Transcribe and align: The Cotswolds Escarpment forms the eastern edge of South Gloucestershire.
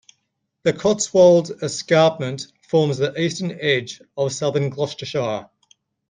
The 0.63 0.73
Cotswolds 0.73 1.51
Escarpment 1.61 2.47
forms 2.67 2.97
the 2.97 3.13
eastern 3.21 3.51
edge 3.61 4.01
of 4.17 4.33
South 4.33 4.55
Gloucestershire. 4.55 5.47